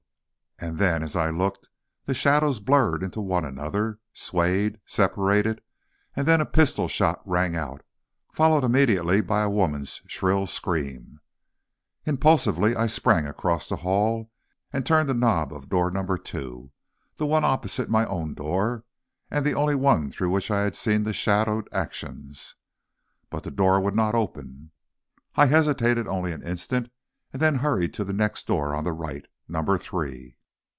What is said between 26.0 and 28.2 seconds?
only an instant and then hurried to the door